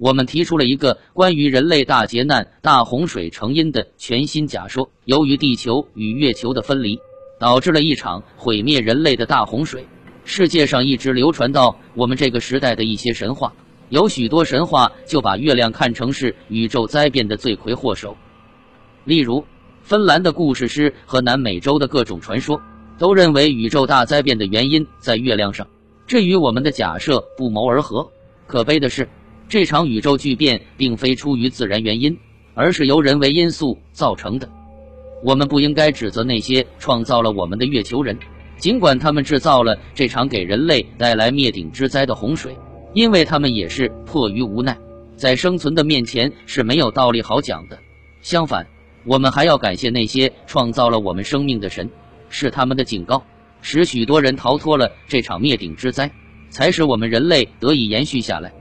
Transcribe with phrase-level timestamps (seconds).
[0.00, 6.98] 我们提出了一个关于人类大劫难、大洪水成因的全新假说：由于地球与月球的分离，
[7.38, 9.86] 导致了一场毁灭人类的大洪水。
[10.24, 13.52] 世界上一直流传到我们这个时代的一些神话，
[13.90, 18.16] 有许多神话就把月亮看成是宇宙灾变的罪魁祸首。
[19.04, 19.44] 例如，
[19.82, 22.62] 芬兰的故事诗和南美洲的各种传说，
[22.98, 25.66] 都认为宇宙大灾变的原因在月亮上，
[26.06, 28.10] 这与我们的假设不谋而合。
[28.46, 29.06] 可悲的是。
[29.50, 32.16] 这场宇宙巨变并非出于自然原因，
[32.54, 34.48] 而是由人为因素造成的。
[35.24, 38.16] 我们不应该指责那些创造了我们的月球人，
[38.58, 42.56] 尽管他们制造了这场给人类带来灭顶之灾的洪水，
[42.94, 44.78] 因为他们也是迫于无奈，
[45.16, 47.76] 在生存的面前是没有道理好讲的。
[48.22, 48.64] 相反，
[49.04, 51.90] 我们还要感谢那些创造了我们生命的神，
[52.28, 53.20] 是他们的警告，
[53.62, 56.08] 使许多人逃脱了这场灭顶之灾，
[56.50, 58.52] 才使我们人类得以延续下来。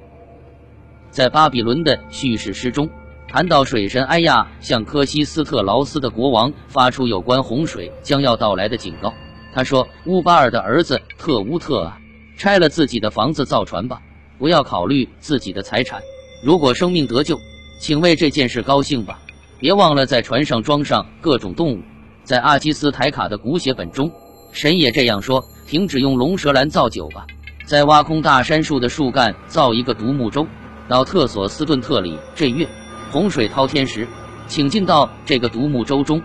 [1.09, 2.89] 在巴比伦的叙事诗中，
[3.27, 9.13] 谈到水神埃亚向科西斯特劳斯的国王发出有关洪水将要到来的警告。
[9.53, 11.97] 他说：“乌巴尔的儿子特乌特啊，
[12.37, 14.01] 拆了自己的房子造船吧，
[14.37, 16.01] 不要考虑自己的财产。
[16.43, 17.39] 如果生命得救，
[17.79, 19.19] 请为这件事高兴吧。
[19.59, 21.81] 别忘了在船上装上各种动物。”
[22.23, 24.11] 在阿基斯台卡的古写本中，
[24.51, 27.25] 神也这样说：“停止用龙舌兰造酒吧，
[27.65, 30.45] 在挖空大杉树的树干造一个独木舟。”
[30.89, 32.67] 到特索斯顿特里这月，
[33.11, 34.07] 洪水滔天时，
[34.47, 36.19] 请进到这个独木舟中。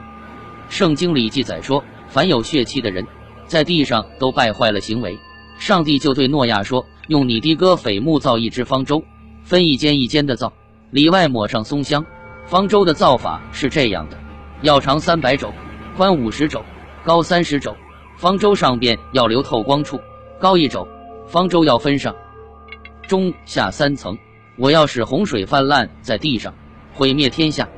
[0.71, 3.07] 圣经里记载说，凡有血气的人，
[3.47, 5.19] 在地上都败坏了行为。
[5.59, 9.05] 上帝就对诺亚说：“用你的哥斐木造一只方舟，
[9.43, 10.51] 分一间一间的造，
[10.91, 12.03] 里外抹上松香。
[12.47, 14.19] 方舟的造法是这样的：
[14.63, 15.53] 要长三百肘，
[15.95, 16.65] 宽五十肘，
[17.05, 17.77] 高三十肘。
[18.17, 20.01] 方舟上边要留透光处，
[20.41, 20.89] 高一肘。
[21.27, 22.15] 方舟要分上
[23.07, 24.17] 中下三层。”
[24.57, 26.55] 我要使洪水泛滥在地上，
[26.93, 27.69] 毁灭天下。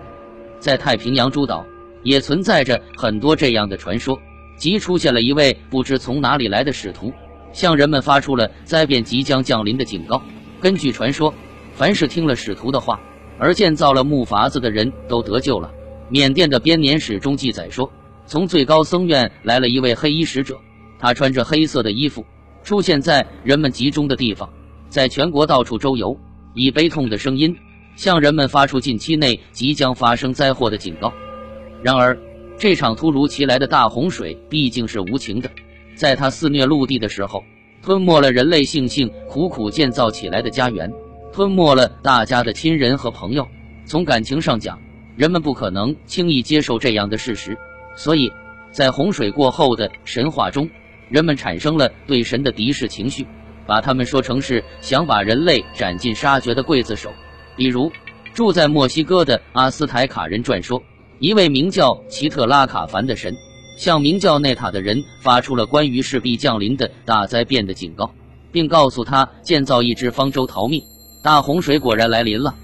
[0.59, 1.65] 在太平洋诸岛
[2.03, 4.19] 也存在着很多这样的传说，
[4.59, 7.13] 即出现了一位不知从哪里来的使徒，
[7.53, 10.21] 向人们发出了灾变即将降临的警告。
[10.61, 11.33] 根据传说，
[11.75, 13.01] 凡是听了使徒的话
[13.39, 15.71] 而建造了木筏子的人都得救了。
[16.09, 17.91] 缅甸的编年史中记载说，
[18.27, 20.59] 从最高僧院来了一位黑衣使者，
[20.99, 22.25] 他穿着黑色的衣服，
[22.63, 24.49] 出现在人们集中的地方，
[24.89, 26.19] 在全国到处周游。
[26.57, 27.55] 以悲痛的声音
[27.95, 31.13] 向人们发出近期内即将发生灾祸的警告。
[31.83, 32.19] 然而，
[32.59, 35.51] 这场突如其来的大洪水毕竟是无情的，
[35.95, 37.45] 在它肆虐陆地的时候，
[37.83, 40.91] 吞没了人类幸幸苦苦建造起来的家园，
[41.31, 43.47] 吞没了大家的亲人和朋友。
[43.85, 44.81] 从感情上讲，
[45.15, 47.57] 人们不可能轻易接受这样的事实，
[47.97, 48.33] 所以，
[48.71, 50.69] 在洪水过后的神话中，
[51.11, 53.27] 人们产生了对神的敌视情绪。
[53.67, 57.13] 把他们说成是想把人类斩尽杀绝的刽子手，
[57.57, 57.91] 比如
[58.33, 60.83] 住在墨西哥的阿斯台卡人传说，
[61.19, 63.35] 一位名叫奇特拉卡凡的神，
[63.77, 68.15] 向名叫内塔的人发出了关于势必降临的大灾变的警告，
[68.53, 70.83] 并告诉他建造一只方舟逃命。
[71.23, 72.55] 大洪水果然来临了，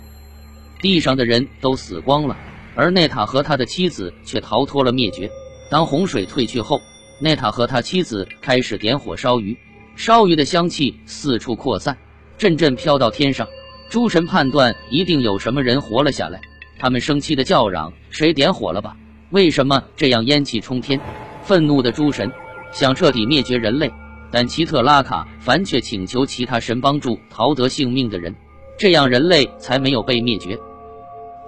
[0.80, 2.36] 地上的人都死光了，
[2.76, 5.30] 而内塔和他的妻子却逃脱了灭绝。
[5.68, 6.80] 当洪水退去后，
[7.18, 9.56] 内塔和他妻子开始点火烧鱼。
[10.04, 11.96] 烧鱼的香气四处扩散，
[12.36, 13.46] 阵阵飘到天上。
[13.88, 16.40] 诸神判断一定有什么人活了下来，
[16.76, 18.96] 他们生气的叫嚷：“谁点火了吧？
[19.30, 21.00] 为什么这样烟气冲天？”
[21.44, 22.28] 愤怒的诸神
[22.72, 23.88] 想彻底灭绝人类，
[24.32, 28.34] 但奇特拉卡凡却请求其他神帮助逃得性命的人，
[28.76, 30.58] 这样人类才没有被灭绝。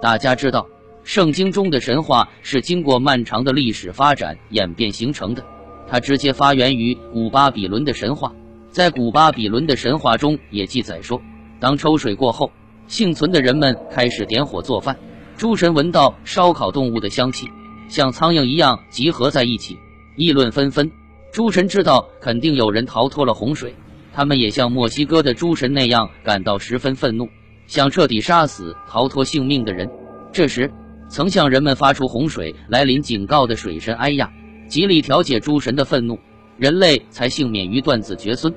[0.01, 0.65] 大家知道，
[1.03, 5.43] 圣经中的神话是经过漫长的历史发展演变形成的。
[5.87, 8.33] 它直接发源于古巴比伦的神话，
[8.75, 11.21] 在古巴比伦的神话中也记载说，
[11.61, 12.51] 当抽水过后，
[12.87, 14.97] 幸存的人们开始点火做饭，
[15.37, 17.47] 诸神闻到烧烤动物的香气，
[17.87, 19.77] 像苍蝇一样集合在一起，
[20.17, 20.91] 议论纷纷。
[21.31, 23.73] 诸神知道肯定有人逃脱了洪水，
[24.11, 27.29] 他们也像墨西哥的诸神那样感到十分愤怒，
[27.67, 29.89] 想彻底杀死逃脱性命的人。
[30.33, 30.69] 这时，
[31.07, 34.29] 曾向人们发出洪水来临警告的水神埃亚。
[34.67, 36.19] 极力调解诸神的愤怒，
[36.57, 38.53] 人类才幸免于断子绝孙。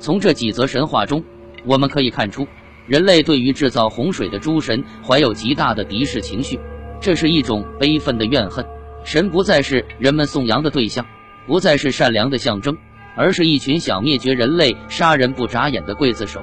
[0.00, 1.22] 从这几则神话中，
[1.66, 2.48] 我们可以看出，
[2.86, 6.58] 人类对于制造洪水的诸神怀有极大的敌视情绪，
[7.02, 8.64] 这是一种悲愤的怨恨。
[9.04, 11.06] 神不再是人们颂扬的对象，
[11.46, 12.74] 不再是善良的象征，
[13.14, 16.42] 而是一群想灭绝人类、杀人不眨眼的刽子手。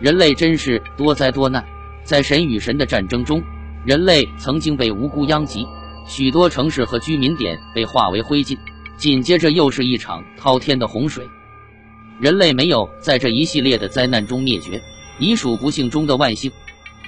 [0.00, 1.62] 人类真是多灾多难，
[2.02, 3.42] 在神与神的战争中，
[3.84, 5.66] 人类曾经被无辜殃及。
[6.06, 8.56] 许多城市和居民点被化为灰烬，
[8.96, 11.28] 紧接着又是一场滔天的洪水。
[12.20, 14.82] 人类没有在这一系列的灾难中灭绝，
[15.18, 16.50] 已属不幸中的万幸。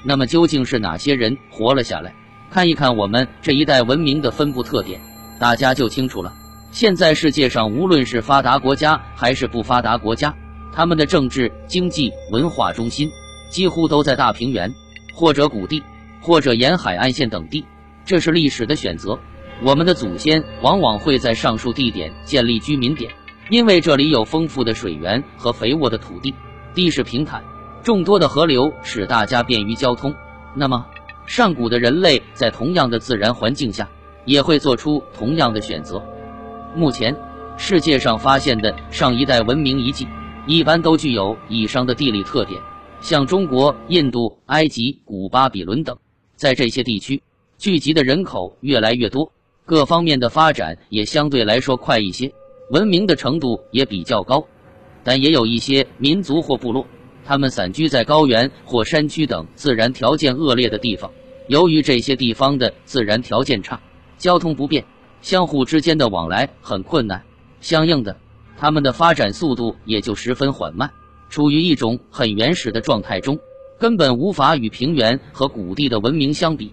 [0.05, 2.15] 那么究竟是哪些人活了下来？
[2.51, 5.01] 看一看我们这一代文明的分布特点，
[5.39, 6.33] 大家就清楚了。
[6.71, 10.35] 现在世界上无论是发达国家还是不发达国家，
[10.73, 13.11] 他们的政治、经济、文化中心
[13.51, 14.73] 几乎都在大平原，
[15.15, 15.83] 或者谷地，
[16.21, 17.65] 或者沿海岸线等地。
[18.05, 19.19] 这是历史的选择。
[19.63, 23.11] 我们的祖先往往会在上述地点建立居民点，
[23.51, 26.35] 因为这里有丰富的水源和肥沃的土地，
[26.75, 27.43] 地势平坦，
[27.83, 30.15] 众多的河流使大家便于交通。
[30.55, 30.87] 那么，
[31.27, 33.89] 上古的人类在同样的自然环境下，
[34.25, 36.03] 也会做出同样的选择。
[36.75, 37.17] 目前，
[37.57, 40.07] 世界上发现的上一代文明遗迹，
[40.47, 42.61] 一般都具有以上的地理特点，
[43.01, 45.97] 像中国、印度、埃及、古巴比伦等，
[46.37, 47.23] 在这些地区
[47.57, 49.33] 聚集的人口越来越多。
[49.65, 52.33] 各方面的发展也相对来说快一些，
[52.71, 54.47] 文明的程度也比较高，
[55.03, 56.87] 但也有一些民族或部落，
[57.25, 61.11] 他们散居在高原或山区等自然条件恶劣的地方。
[61.47, 63.81] 由于这些地方的自然条件差，
[64.19, 64.85] 交通不便，
[65.23, 67.23] 相互之间的往来很困难，
[67.61, 68.17] 相应的，
[68.59, 70.91] 他们的发展速度也就十分缓慢，
[71.31, 73.39] 处于一种很原始的状态中，
[73.79, 76.73] 根本无法与平原和谷地的文明相比。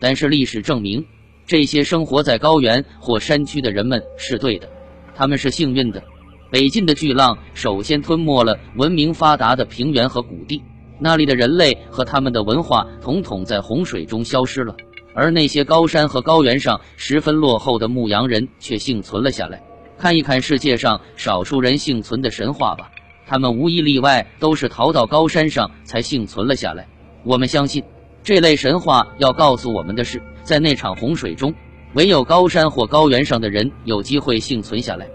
[0.00, 1.04] 但是历史证明。
[1.46, 4.68] 这些生活在高原或山区的人们是对的，
[5.18, 6.00] 他们是幸运的。
[6.48, 10.62] 北进的巨浪首先吞没了文明发达的平原和谷地，
[11.00, 14.76] 那里的人类和他们的文化统统在洪水中消失了。
[15.14, 19.60] 而那些高山和高原上十分落后的牧羊人却幸存了下来。
[19.98, 22.88] 看一看世界上少数人幸存的神话吧，
[23.26, 26.86] 他们无一例外都是逃到高山上才幸存了下来。
[27.24, 27.82] 我们相信。
[28.22, 31.52] 这类神话要告诉我们的是，在那场洪水中，
[31.94, 35.08] 唯有高山或高原上的人有机会幸存下来。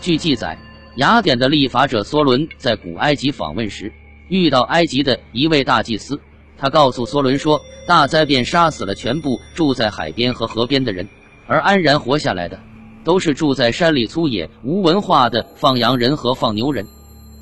[0.00, 0.58] 据记载，
[0.96, 3.92] 雅典的立法者梭伦在古埃及访问时，
[4.28, 6.18] 遇到埃及的一位大祭司，
[6.56, 11.06] 他告诉梭伦说，大灾便杀死了全部住在海边和河边的人，
[11.46, 12.58] 而安然活下来的，
[13.04, 16.86] 都是住在山里粗野无文化的放羊人和放牛人。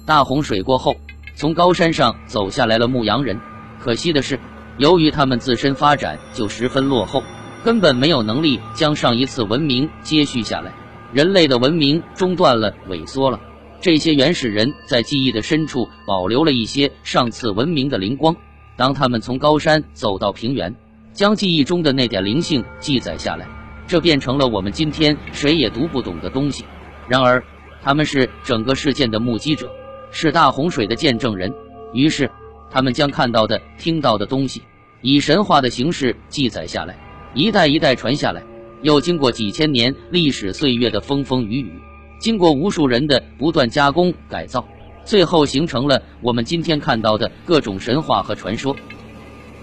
[0.05, 0.97] 大洪水过后，
[1.37, 3.39] 从高山上走下来了牧羊人。
[3.79, 4.41] 可惜的是，
[4.79, 7.23] 由于他们自身发展就十分落后，
[7.69, 10.73] 根本没有能力将上一次文明接续下来。
[11.13, 13.39] 人类的文明中断了，萎缩了。
[13.79, 18.35] 这些原始人在记忆的深处保留了一些上次文明的灵光。
[18.75, 20.75] 当他们从高山走到平原，
[21.13, 23.47] 将记忆中的那点灵性记载下来，
[23.87, 26.65] 这变成了我们今天谁也读不懂的东西。
[27.07, 27.45] 然而，
[27.83, 29.71] 他们是整个事件的目击者，
[30.11, 31.53] 是大洪水的见证人。
[31.93, 32.31] 于是。
[32.71, 34.63] 他们将看到的、听到的东西，
[35.03, 36.99] 以神话的形式记载下来，
[37.39, 38.43] 一代一代传下来，
[38.83, 41.73] 又经过几千年历史岁月的风风雨雨，
[42.19, 44.67] 经过无数人的不断加工改造，
[45.05, 48.75] 最后形成了我们今天看到的各种神话和传说。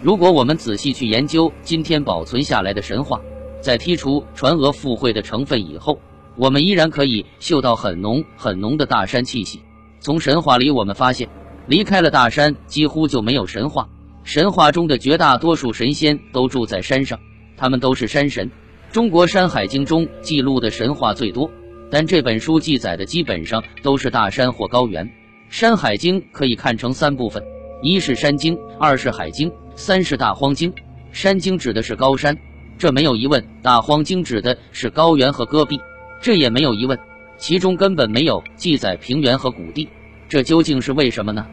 [0.02, 3.20] 如果我们仔细去研究今天保存下来的神话，
[3.60, 6.00] 在剔除传讹附会的成分以后，
[6.38, 9.60] 我们依然可以嗅到很浓很浓的大山气息。
[10.00, 11.28] 从神话里，我们发现。
[11.68, 13.90] 离开了大山，几乎就没有神话。
[14.24, 17.20] 神话中的绝大多数神仙都住在山上，
[17.58, 18.50] 他们都是山神。
[18.92, 21.50] 中国《山海经》中记录的神话最多，
[21.92, 25.06] 但这本书记载的基本上都是大山或高原。
[25.50, 27.44] 《山海经》可以看成三部分：
[27.82, 30.74] 一是山经，二是海经，三是大荒经。
[31.12, 32.38] 山经指的是高山，
[32.78, 35.80] 这没有疑问；大荒经指的是高原和戈壁，
[36.22, 36.98] 这也没有疑问。
[37.38, 39.90] 其中根本没有记载平原和谷地。
[40.28, 41.46] 这究竟是为什么呢？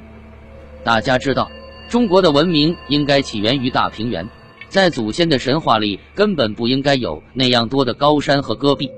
[0.85, 1.51] 大家知道，
[1.89, 4.29] 中国的文明应该起源于大平原，
[4.73, 8.91] 在祖先的神话里根本不应该有那样多的高山和戈壁，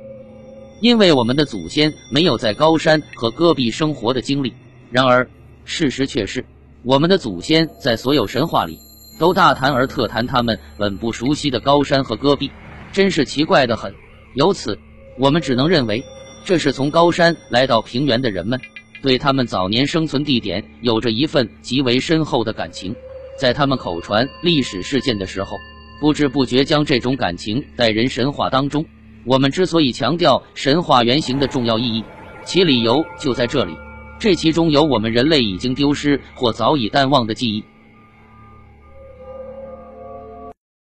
[0.80, 4.54] 因为我们的祖先没有在高山和戈壁生活的经历。
[4.92, 5.28] 然而，
[5.64, 6.46] 事实却是，
[6.84, 8.78] 我们的祖先在所有神话里
[9.18, 12.52] 都大谈而特谈他们本不熟悉的高山和戈壁，
[12.92, 13.92] 真是奇怪的很。
[14.34, 14.78] 由此，
[15.18, 16.04] 我们只能认为，
[16.44, 18.60] 这是从高山来到平原的人们。
[19.02, 22.94] 对他们早年生存地点有着一份极为深厚的感情，
[23.36, 25.56] 在他们口传历史事件的时候，
[26.00, 28.84] 不知不觉将这种感情带人神话当中。
[29.24, 32.04] 我们之所以强调神话原型的重要意义，
[32.44, 33.74] 其理由就在这里。
[34.20, 37.64] 这其中有我们人类已经丢失或早已淡忘的记忆。